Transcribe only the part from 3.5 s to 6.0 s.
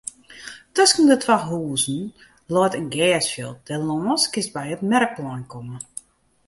dêrlâns kinst by it merkplein komme.